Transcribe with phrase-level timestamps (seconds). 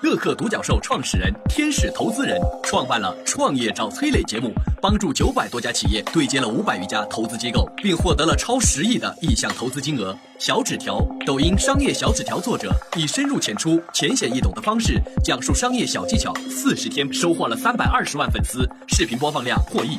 [0.00, 10.16] 乐客独角兽创始人、天使投资人，创办了《创业找崔磊》节目，帮助九百多家企业对接了五百余家投资机构，并获得了超十亿的意向投资金额。
[10.38, 19.98] 小纸条，抖音商业小纸条作者，以深入浅出、浅显易懂的方式讲述商业小技巧，四十天收获了三百二十万粉丝，视频播放量破亿。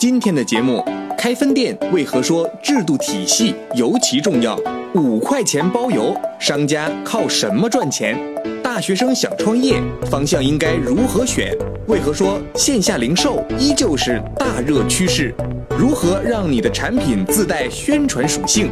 [0.00, 0.84] 今天的节目，
[1.18, 4.56] 开分店为何说制度体系尤其重要？
[4.94, 8.16] 五块钱包邮，商家靠什么赚钱？
[8.62, 11.52] 大学生想创业，方向应该如何选？
[11.88, 15.34] 为何说线下零售依旧是大热趋势？
[15.76, 18.70] 如何让你的产品自带宣传属性？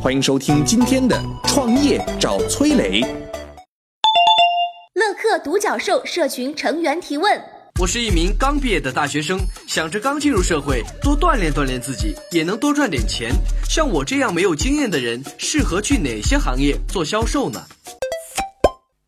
[0.00, 3.00] 欢迎收听今天的创业找崔磊。
[4.94, 7.40] 乐客独角兽社群成员提问。
[7.78, 13.30] 我是一名刚毕业的大学生，想着刚进入社会，多锻炼锻炼自己，也能多赚点钱。
[13.68, 17.62] 像我这样没有经验的人，适合去哪些行业做销售呢？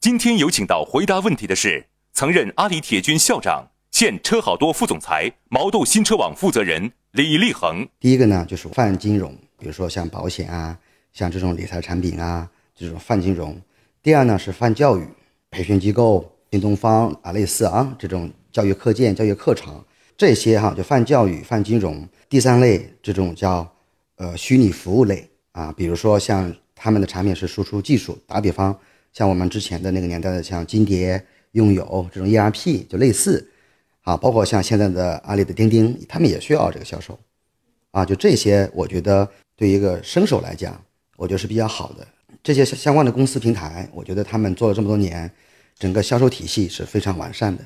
[0.01, 7.89] 今天有请到回答问题的是曾任阿里铁军校长、现车好多副总裁、毛豆新车网负责人李立恒。
[7.99, 10.77] 第一个呢，就是泛金融，比如说像保险啊，
[11.15, 12.47] 像这种理财产品啊，
[12.77, 13.59] 这种泛金融。
[14.03, 15.09] 第二呢是泛教育，
[15.51, 18.31] 培训机构，新东方啊，类似啊这种。
[18.53, 19.85] 教育课件、教育课程
[20.17, 22.09] 这些哈，就泛教育、泛金融。
[22.29, 23.71] 第三类这种叫
[24.17, 28.77] 呃虚拟服务类啊，比如说像他们的产品是输出技术，打比方
[29.13, 33.49] 像我们之前的那个年代的像金蝶、用友这种 ERP 就类似
[34.03, 37.19] 啊，包括像现在的阿里的钉钉，他们也需要这个销售
[37.91, 38.05] 啊。
[38.05, 40.81] 就这些，我觉得对一个新手来讲，
[41.17, 42.07] 我觉得是比较好的。
[42.43, 45.31] 这些相关的公司平台，我觉得他们做了这么多年，
[45.79, 47.65] 整个销售体系是非常完善的。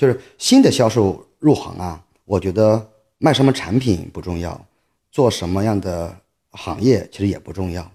[0.00, 4.58] 就是新的销售入行啊，我觉得卖什么产品不重要，
[5.12, 6.16] 做什么样的
[6.52, 7.86] 行业其实也不重要。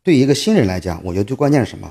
[0.00, 1.90] 对于一个新人来讲，我觉得最关键是什么？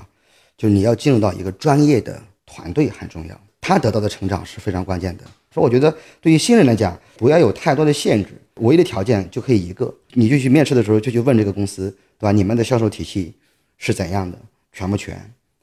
[0.58, 5.26] 就是你要进入到一个专业的团队很重要，他得到的成长是非常关键的。
[5.54, 12.32] 所以我觉得对于新人来讲，不要有太多的限制，唯一的条件就可以一个，你就去面试的时候就去问这个公司，对吧？
[12.32, 13.36] 你们的销售体系
[13.78, 14.40] 是怎样的，
[14.72, 15.20] 全不全？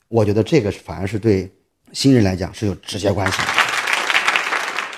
[0.09, 1.51] 我觉得这个反而是对
[1.95, 3.66] 新人来讲是有直接关系的。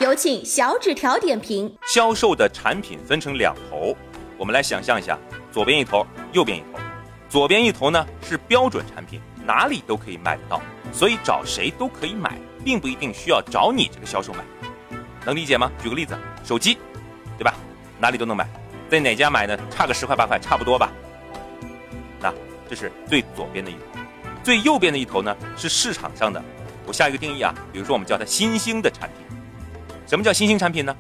[0.00, 1.76] 有请小纸条点评。
[1.88, 3.96] 销售的产品分成两头，
[4.36, 5.18] 我们来想象一下，
[5.50, 6.78] 左边一头，右边一头。
[7.28, 14.44] 左边一头呢是标准产品，哪里都可以买得到，所以找谁都可以买，并不一定需要找你这个销售买。
[15.24, 15.68] 能理解吗？
[15.82, 16.78] 举个例子，手机，
[17.36, 17.52] 对吧？
[17.98, 18.48] 哪里都能买，
[18.88, 19.58] 在哪家买呢？
[19.68, 20.92] 差个十块八块，差不多吧。
[22.20, 22.32] 那
[22.70, 23.80] 这是最左边的一头，
[24.44, 26.40] 最右边的一头呢是市场上的。
[26.86, 29.27] 我下一个定义啊，比如说我们叫它新兴的产品。
[30.08, 30.96] 什么叫新兴产品呢？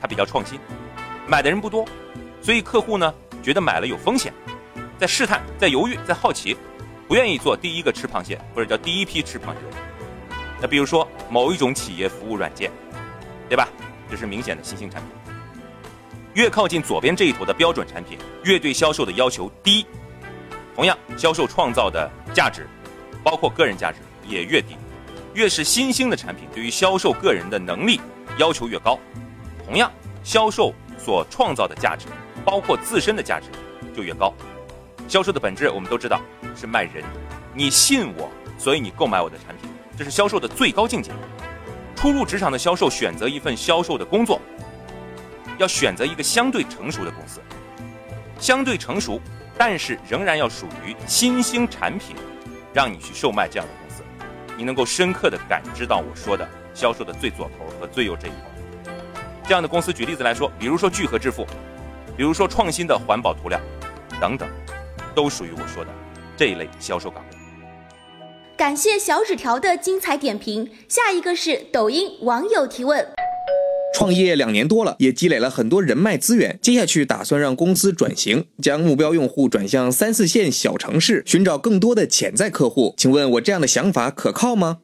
[0.00, 0.58] 它比较创新，
[1.28, 1.86] 买的人不多，
[2.42, 4.32] 所以客户呢觉得买了有风险，
[4.98, 6.56] 在试探，在犹豫，在好奇，
[7.06, 9.60] 不愿意做第一个吃螃蟹或者叫第一批吃螃蟹。
[10.60, 12.68] 那比如说某一种企业服务软件，
[13.48, 13.68] 对吧？
[14.10, 15.10] 这是明显的新兴产品。
[16.34, 19.86] 越靠近左边这一头的标准产品，越对销售的要求低。
[20.74, 22.66] 同样，销售创造的价值，
[23.22, 24.76] 包括个人价值也越低。
[25.32, 28.00] 越是新兴的产品，对于销售个人的能力。
[28.38, 28.98] 要求越高，
[29.64, 29.90] 同样
[30.22, 32.06] 销售所创造的价值，
[32.44, 33.46] 包括自身的价值，
[33.94, 34.32] 就越高。
[35.08, 36.20] 销售的本质我们都知道
[36.56, 37.04] 是卖人，
[37.54, 38.28] 你信我，
[38.58, 41.10] 所以你购买我的产品，这是销售的最高境界。
[41.94, 44.40] 初入职场的销售选择一份销售的工作，
[45.56, 47.40] 要选择一个相对成熟的公司，
[48.38, 49.18] 相对成熟，
[49.56, 52.14] 但是仍然要属于新兴产品，
[52.74, 54.02] 让你去售卖这样的公司，
[54.58, 56.46] 你能够深刻的感知到我说的。
[56.76, 58.90] 销售的最左头和最右这一头，
[59.48, 61.46] 这样的公司，举例子来说，比如说聚合支付，
[62.14, 63.58] 比如说创新的环保涂料，
[64.20, 64.46] 等等，
[65.14, 65.90] 都属于我说的
[66.36, 67.36] 这一类销售岗位。
[68.58, 70.70] 感谢小纸条的精彩点评。
[70.86, 73.06] 下一个是抖音网友提问：
[73.94, 82.94] 创业两年多了，也积累了很多人脉资源，接下去打算让公司转型，将目标用户转向三四线小城市，寻找更多的潜在客户。
[82.98, 84.80] 请问我这样的想法可靠吗？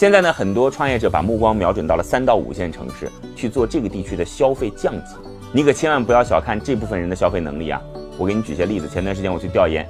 [0.00, 3.06] 现在呢，很多创业者把目光瞄准到了三到五线城市
[3.36, 5.14] 去做这个地区的消费降级。
[5.52, 7.78] 你可千万不要小看这部分人的消费能力啊！
[8.16, 8.88] 我给你举些例子。
[8.88, 9.86] 前段时间我去调研，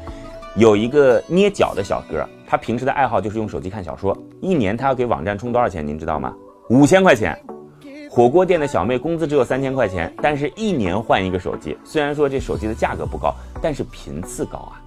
[0.57, 5.87] 有一个捏脚的小哥，他平时的爱好就是用手机看小说，一年他要给网站充多少钱？
[5.87, 6.35] 您知道吗？
[6.71, 7.41] 五千块钱。
[8.11, 11.79] 火锅店的小妹工资只有三千块钱，但是一年换一个手机。
[11.85, 14.83] 虽然说这手机的价格不高，但是频次高啊。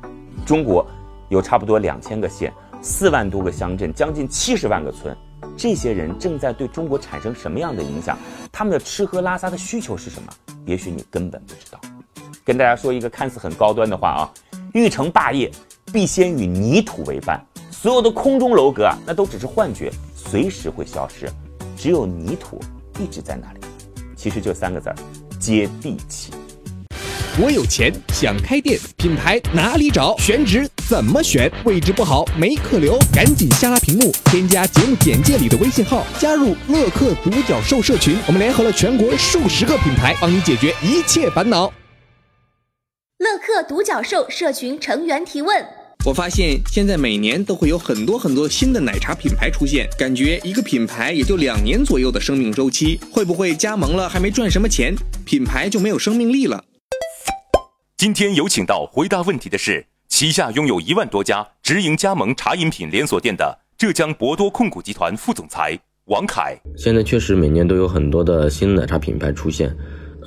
[0.46, 0.86] 中国
[1.30, 2.52] 有差不多两千个县。
[2.84, 5.16] 四万多个乡镇，将近七十万个村，
[5.56, 8.18] 这些人正在对中国产生什么样的影响？
[8.52, 10.34] 他们的吃喝拉撒的需求是什么？
[10.66, 11.80] 也许你根本不知道。
[12.44, 14.22] 跟大家说一个看似很高端的话啊，
[14.74, 15.50] 欲成霸业，
[15.94, 17.42] 必先与泥土为伴。
[17.72, 21.30] 所有的空中楼阁啊，那都只是幻觉，随时会消失。
[21.78, 22.60] 只有泥土
[23.00, 23.62] 一直在那里。
[24.14, 24.96] 其实就三个字儿：
[25.40, 26.34] 接地气。
[27.42, 30.16] 我有钱想开店，品牌哪里找？
[30.20, 31.52] 选址怎么选？
[31.66, 38.16] 位置不好没客流，赶紧下拉屏幕，添加节目简介里的微信号，加入乐客独角兽社群。
[38.28, 41.74] 我们联合了全国数十个品牌，帮你解决一切烦恼。
[43.18, 45.66] 乐客独角兽社群成员提问：
[46.06, 54.94] 我发现现在每年都会有很多很多新的奶茶品牌出现，感觉一个品牌也就两年左右的生命周期，会不会加盟了还没赚什么钱，
[55.26, 56.64] 品牌就没有生命力了？
[58.04, 66.54] 今天有请到回答问题的是旗下拥有一万多家直营加盟茶饮品连锁店的浙江博多控股集团副总裁王凯。
[66.76, 69.74] 现在确实每年都有很多的新奶茶品牌出现，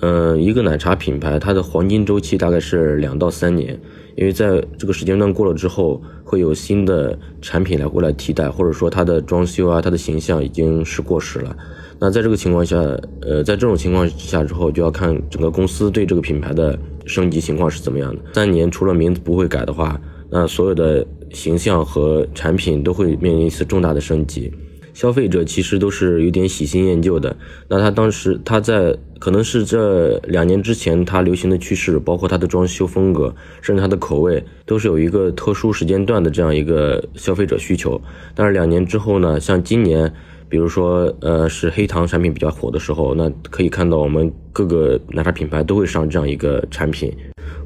[0.00, 3.78] 呃，一个奶茶品牌它的黄金周期大概是两到三年，
[4.16, 11.54] 因为在这个时间段过了之后，会有新的产品来过来替代，或者说它的装修啊、它的形象已经是过时了。
[12.00, 12.78] 那在这个情况下，
[13.20, 18.22] 呃，在这种情况下之后，就要看整个公司对这个品牌的升级情况是怎么样的。
[18.34, 20.00] 三年除了名字不会改的话，
[20.30, 24.52] 那所有的形象和产品都会面临一次重大的升级。
[24.92, 27.36] 消费者其实都是有点喜新厌旧的。
[27.68, 38.00] 那他当时他在可能是这两年之前他流行的趋势，包括它的装修风格，甚至它的口味，都是有一个特殊时间段的这样一个消费者需求。
[38.34, 40.12] 但是两年之后呢，像今年。
[40.48, 47.12] 比如说，呃，是黑糖产品比较火的时候，那可以看到我们各个奶茶品牌都会上这样一个产品，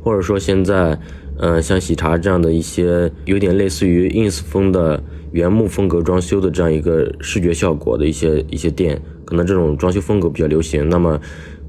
[0.03, 0.99] 或者说现在，
[1.39, 11.21] 呃，像喜茶这样的一些有点类似于 ins 风的原木风格装修的这样一个视觉效果的一些一些店，可能这种装修风格比较流行，那么，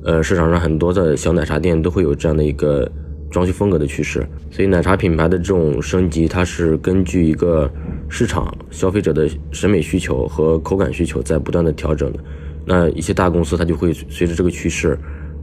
[0.04, 2.90] 呃，市场上很多的小奶茶店都会有这样的一个。
[3.32, 7.72] 装修风格的趋势，所以奶茶品牌的这种升级，它是根据一个
[8.10, 12.20] 市场消费者的审美需求和口感需求在不断的调整的。
[12.66, 15.00] 那一些大公司它就会随着这个趋势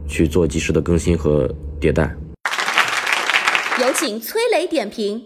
[0.07, 1.49] 去做及时的更新和
[1.81, 2.15] 迭代。
[3.81, 5.21] 有请崔磊点评。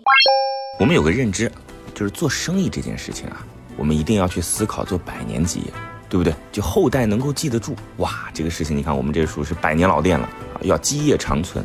[0.80, 1.52] 我们有个认知，
[1.94, 3.46] 就是做生意这件事情啊，
[3.76, 5.66] 我们一定要去思考做百年基业，
[6.10, 6.34] 对不对？
[6.52, 7.76] 就后代能够记得住。
[7.98, 11.64] 哇，这个事情你看，我们这属是百年老店了啊，要基业长存。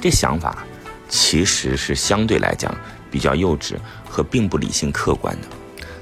[0.00, 0.64] 这想法
[1.08, 2.74] 其实是相对来讲
[3.10, 3.74] 比较幼稚
[4.08, 5.48] 和并不理性客观的。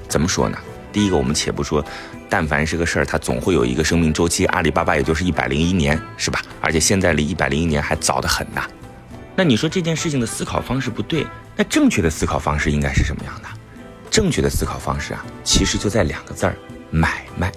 [0.07, 0.57] 怎么说呢？
[0.93, 1.83] 第一个，我们且不说，
[2.29, 4.45] 但凡是个事儿，它总会有一个生命周期。
[4.47, 6.41] 阿里巴巴也就是一百零一年，是吧？
[6.61, 8.67] 而且现在离一百零一年还早得很呐。
[9.35, 13.49] 那你说这件事情的思考方式不对，那正确的思考方式应该是什么样的？
[14.09, 16.55] 正确的思考方式啊，其实就在两个字儿：
[16.89, 17.51] 买卖。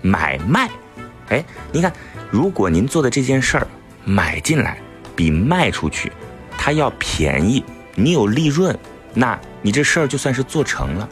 [0.00, 0.70] 买卖。
[1.28, 1.92] 哎，你看，
[2.30, 3.66] 如果您做的这件事儿
[4.04, 4.78] 买进来。
[5.16, 6.10] 比卖出去，
[6.56, 7.64] 它要便宜，
[7.94, 8.76] 你有利润，
[9.12, 11.08] 那你这事儿就算是做成了。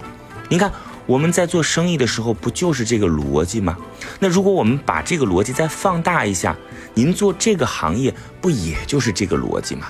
[0.48, 0.70] 你看
[1.06, 3.76] 我们在做生意的时候，不就是这个逻辑吗？
[4.18, 6.56] 那如果我们把这个逻辑再放大一下，
[6.94, 9.86] 您做这个行业不也就是这个逻辑吗？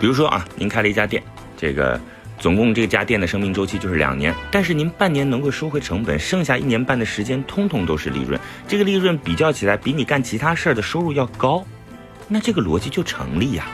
[0.00, 1.22] 比如说啊，您开了一家店，
[1.56, 1.98] 这个
[2.38, 11.64] 总共这家店的生命周期就是两年，但是您半年能够收回成本，剩下一年半的时间通通都是利润，这个利润比较起来，比你干其他事儿的收入要高。
[12.28, 13.66] 那这个逻辑就成立呀，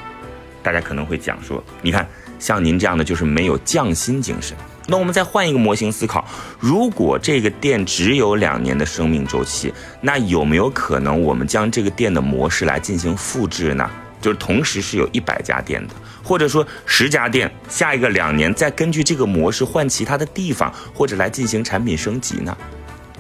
[0.63, 2.07] 大家可能会讲说，你看
[2.39, 4.57] 像您这样的就是没有匠心精神。
[4.87, 6.27] 那我们再换一个模型思考，
[6.59, 13.89] 如果这个店只有两年的生命周期，那有没有可能我们将这个店的模式来进行复制呢？
[14.21, 22.55] 就是同时是有一百家店的，或者说十家店，下一个两年再根据这个模式换其他的地方，或者来进行产品升级呢？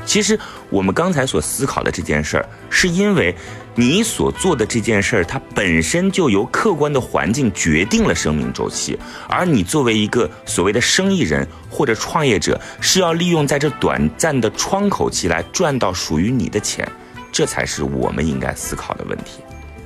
[0.04, 0.38] 其实
[0.70, 3.34] 我们刚才所思考的这件事儿，是因为
[3.80, 16.86] 你所做的这件事儿，它本身就由客观的环境决定了生命周期，而你作为一个所谓的生意人或者创业者，是要利用在这短暂的窗口期来赚到属于你的钱，
[17.32, 19.40] 这才是我们应该思考的问题。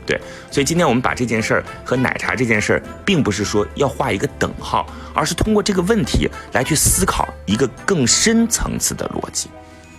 [0.04, 0.20] 对，
[0.50, 4.84] 所以今天我们把这件事儿和奶茶这件事儿，并不是说要画一个等号，
[5.14, 9.48] 而是通过这个问题来去思考一个更深层次的逻辑。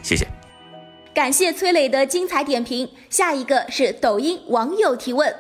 [0.04, 0.28] 谢谢，
[1.16, 2.90] 感谢崔磊的精彩点评。
[3.10, 5.34] 下一个是抖音网友提问：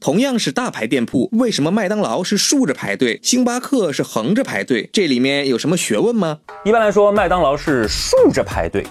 [0.00, 4.88] 同样是大牌店铺，为什么麦当劳是竖着排队，星巴克是横着排队？
[4.92, 6.38] 这里面有什么学问吗？
[6.64, 8.86] 一般来说，麦当劳是竖着排队，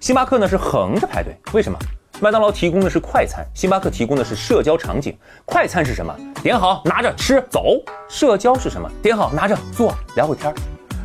[0.00, 1.36] 星巴克呢是横着排队。
[1.52, 1.78] 为什么？
[2.20, 5.16] 麦当劳提供的是快餐，星巴克提供的是社交场景。
[5.44, 6.12] 快餐是什么？
[6.42, 7.80] 点好拿着吃走。
[8.08, 8.90] 社交是什么？
[9.00, 10.54] 点好拿着坐聊会天儿。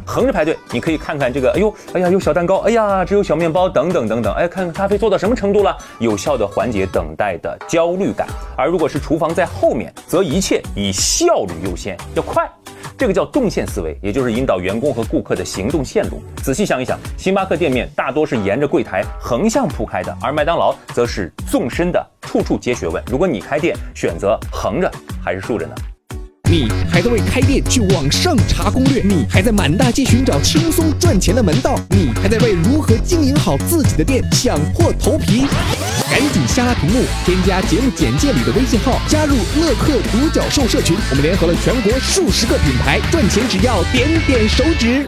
[0.05, 8.27] 横着排队，你可以看看这个，哎呦，哎呀，有小蛋糕，哎呀，只有小面包，等等等等，哎，看看咖啡做到什么程度了，有效的缓解等待的焦虑感。
[8.57, 12.49] 而如果是厨房在后面，则一切以效率优先，要快。
[12.97, 16.21] 这个叫动线思维，也就是引导员工和顾客的行动线路。
[16.43, 23.01] 仔细想一想，星巴克店面大多是沿着柜台横向铺开的，而麦当劳则是纵深的，处处皆学问。
[23.07, 24.91] 如果你开店，选择横着
[25.23, 25.73] 还是竖着呢？
[26.51, 29.01] 你还在为开店去网上查攻略？
[29.03, 31.79] 你还在满大街寻找轻松赚钱的门道？
[31.91, 35.45] 你还在为如何经营好自己的店想破头皮？
[36.11, 40.93] 赶紧下拉屏幕，添加节目简介里的微信号，加入乐客独角兽社群。
[41.11, 45.07] 我们联合了全国数十个品牌，赚钱只要点点手指。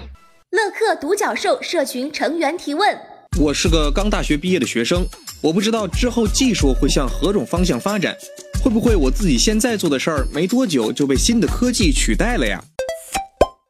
[0.51, 2.97] 乐客独角兽社群成员提问：
[3.38, 5.05] 我是个刚大学毕业的学生，
[5.43, 8.15] 我不知道之后技术会向何种方向发展。
[8.63, 12.63] 会不会我自己现在做的事儿没多久就被新的科技取代了呀？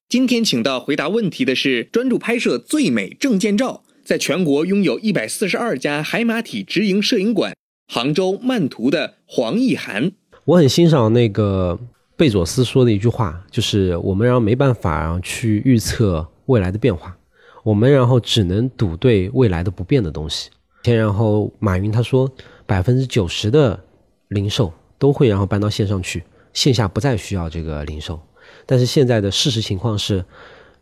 [0.07, 7.55] 今天请到回答问题的是专注拍摄最美证件照，在全国拥有一百四十二家海马体直营摄影馆，
[7.91, 10.11] 杭州漫图的黄奕涵。
[10.45, 11.79] 我很欣赏那个
[12.15, 17.17] 贝佐斯说的一句话，就是我们然后没办法去预测未来的变化，
[17.63, 20.51] 我们然后只能赌对未来的不变的东西。
[20.91, 22.29] 然后马云他说
[22.65, 23.79] 百分之九十的
[24.27, 24.73] 零售。
[24.99, 26.23] 都会然后搬到线上去，
[26.53, 28.17] 线下不再需要这个零售，
[28.65, 30.23] 但是现在的事实情况是，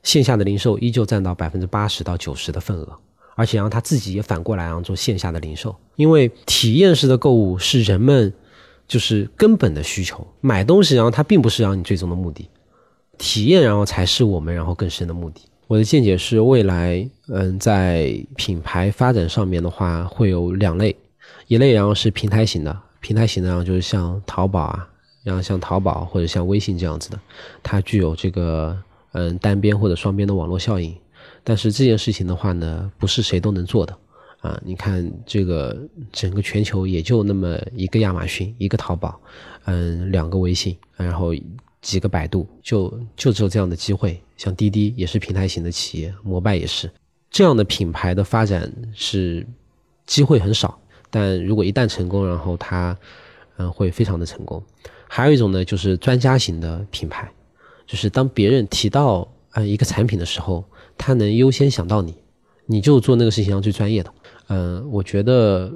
[0.04, 2.96] 线下的零售依旧占到百分之八十到九十的份额，
[3.36, 8.32] 而且然后他自己也反过来然后做线下的零售，因为体验式的购物是人们
[8.88, 12.48] 就是根本的需求，买东西然后它并不是让你最终的目的，
[13.18, 15.42] 体验然后才是我们然后更深的目的。
[15.72, 20.94] 我的见解是，未来嗯在品牌发展上面的话会有两类，
[21.48, 22.78] 一类然后是平台型的。
[23.00, 24.90] 平台型的然后，就是像淘宝啊，
[25.24, 27.18] 然后像淘宝或者像微信这样子的，
[27.64, 28.78] 它具有这个
[29.14, 30.94] 嗯单边或者双边的网络效应。
[31.42, 33.98] 但是这件事情的话呢，不是谁都能做的
[34.42, 34.60] 啊。
[34.66, 39.18] 你看这个整个全球也就那么一个亚马逊，一个淘宝，
[39.64, 41.34] 嗯，两个微信，然后
[41.82, 44.22] 几个百度，就就只有这样的机会。
[44.38, 46.90] 像滴滴也是平台型的企业，摩拜也是
[47.30, 49.46] 这样的品牌的发展是
[50.06, 50.80] 机会很少。
[51.10, 52.98] 但如果一旦成功，然后它，
[53.58, 54.64] 嗯，会非常的成功。
[55.08, 57.30] 还有一种呢，就是专家型的品牌，
[57.86, 60.64] 就是当别人提到嗯一个产品的时候，
[60.98, 62.16] 他能优先想到你，
[62.66, 64.14] 你就做那个事情上最专业的。
[64.48, 65.72] 嗯，我觉得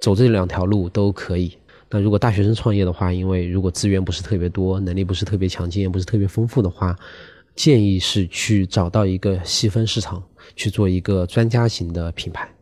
[0.00, 1.56] 走这两条路都可以。
[1.88, 6.96] 那如果大学生创业的话，因为如果资源不是特别多，能力不是特别强，经验不是特别丰富的话，
[7.54, 10.22] 建议是去找到一个细分市场，
[10.56, 12.52] 去做一个专家型的品牌。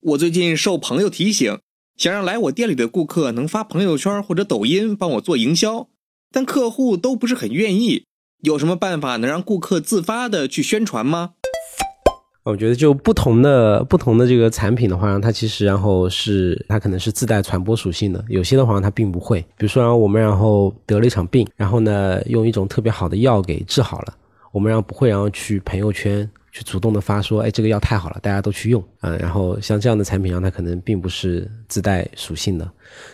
[0.00, 1.58] 我最近受朋友提醒，
[1.96, 5.88] 想让来我店里的顾客能发朋友圈或者抖音帮我做营销，
[6.30, 8.04] 但客户都不是很愿意。
[8.44, 11.32] 有什么办法能让顾客自发的去宣传吗？
[12.48, 19.40] 我觉得就不同的不同的这个产品的话，它其实然后是它可能是自带传播属性的，有些的话它并不会。
[19.56, 24.14] 比如说，然后我们然后得了一场病，然后呢用一种特别好的药给治好了，
[24.50, 26.28] 我们然后不会然后去朋友圈。
[26.50, 29.14] 去主动的发说，哎，这个药太好了，大家都去用啊。
[29.16, 32.68] 然后像这样的产品，让它可能并不是自带属性的，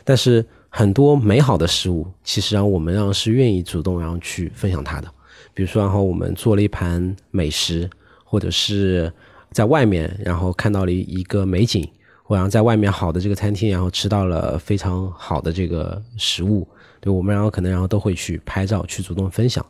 [0.05, 5.09] 但是很多美好的事物，其实让我们让是愿意主动然后去分享它的。
[5.53, 7.91] 比如说，然后我们做了一盘美食，
[8.23, 9.13] 或者是
[9.55, 11.89] 在外面，然后看到了一个美景，
[12.25, 16.67] 或者在外面好的这个餐厅，然后吃到了非常好的这个食物，
[17.01, 19.65] 对我们然后可能然后都会去拍照，去主动分享。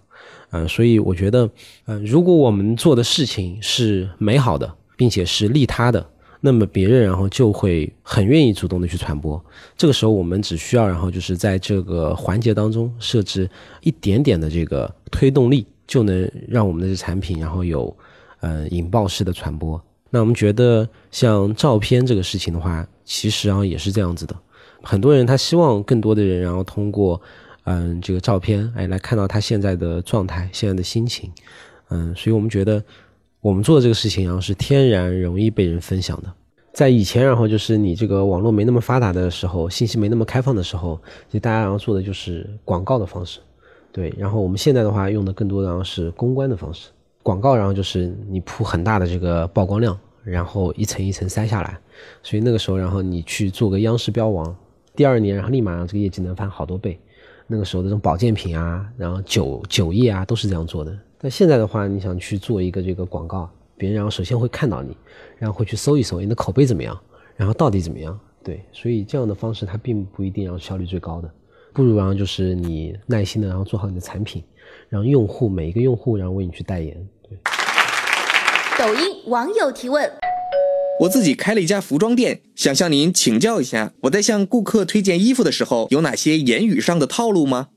[0.53, 1.51] 嗯，所以我觉得，
[1.85, 6.07] 嗯，如果我们做的事情是美好的，并且是利他的，
[6.41, 9.45] 那么别人然后就会很愿意主动的去传播。
[9.77, 13.51] 这个时候，我们只需要然后就是在这个环节当中设置
[13.83, 17.95] 一点点的这个推动力，就能让我们的产品然后有，
[18.45, 19.83] 呃，引爆式的传播。
[20.11, 24.37] 那我们觉得，像照片这个事情的话，其实然后也是这样子的。
[24.83, 27.21] 很多人他希望更多的人然后通过。
[27.67, 31.33] 嗯，这个照片，哎，来看到他现在的状态，现在的心情，
[31.89, 32.85] 嗯，所以我们觉得
[33.41, 36.31] 我们做的这个事情，然后是天然容易被人分享的。
[36.75, 43.41] 在以前，然后就是你这个网络没那么发达的时候，信息没那么开放的时候，就大家然后做的就是广告的方式，
[43.91, 44.13] 对。
[44.19, 46.91] 然后我们现在的话，用的更多的然后是公关的方式，
[47.25, 51.77] 广告，然后就是你铺很大的这个曝光量，然后一层一层塞下来，
[52.23, 54.55] 所以那个时候，然后你去做个央视标王，
[54.95, 57.01] 第二年，然后立马让这个业绩能翻好多倍。
[57.47, 60.97] 那个时候的这种保健品啊，然后酒酒业啊，都是这样做的。
[61.19, 64.97] 但现在的话，你想去做一个这个广告，别人然后首先会看到你，
[65.39, 66.99] 然后会去搜一搜你的口碑怎么样，
[67.37, 68.19] 然后到底怎么样？
[68.43, 71.31] 对，所以这样的方式它并不一定要效率最高的，
[71.73, 74.45] 不如然后就是你耐心的然后做好你的产品，
[74.89, 76.97] 让用户每一个用户然后为你去代言。
[79.27, 80.11] 网友提问：
[81.01, 87.69] 我自己开了一家服装店，想向您请教一下，我在向顾客推荐衣服的时候，有哪些言语上的套路吗？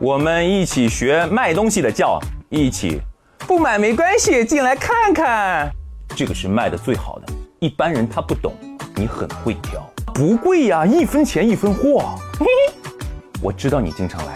[0.00, 2.20] 我们一起学卖东西的叫
[2.50, 3.00] 一起，
[3.38, 5.70] 不买没关系，进来看看，
[6.14, 7.32] 这个是卖的最好的。
[7.58, 8.52] 一般人他不懂，
[8.94, 12.18] 你很会挑，不贵呀，一分钱一分货。
[12.38, 12.74] 嘿嘿，
[13.40, 14.34] 我知道你经常来，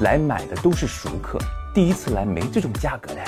[0.00, 1.38] 来买的都是熟客，
[1.72, 3.20] 第一次来没这种价格的。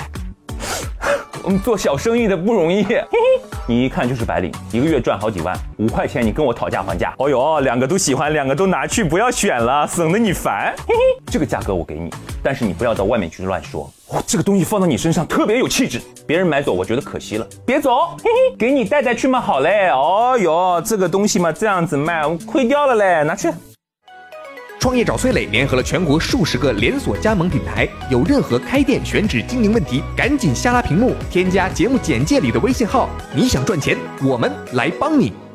[1.47, 3.17] 我们做小生意的不容易，嘿嘿，
[3.67, 12.09] 你一看就是白领，一个月赚好几万，五块钱你跟我讨价还价，哦呦，两个都喜欢，两个都拿去，不要选了，省得你烦，嘿嘿，这个价格我给你，
[12.43, 23.47] 但是你不要到外面去乱说，哦，这个东西放到你身上特别有气质，别人买走我觉得可惜了，别走，嘿嘿，给你带带去嘛，好嘞，哦呦，这个东西嘛这样子卖，亏掉了嘞，拿去。
[24.79, 33.09] 创业找崔磊联合了全国数十个连锁加盟品牌，有任何开店选址经营问题，赶紧下拉屏幕，添加节目简介里的微信号。
[33.35, 35.46] 你想赚钱，我们来帮你。